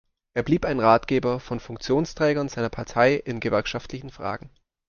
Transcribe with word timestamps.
Er 0.33 0.41
blieb 0.41 0.65
ein 0.65 0.79
Ratgeber 0.79 1.39
von 1.39 1.59
Funktionsträgern 1.59 2.49
seiner 2.49 2.71
Partei 2.71 3.17
in 3.17 3.39
gewerkschaftlichen 3.39 4.09
Fragen. 4.09 4.49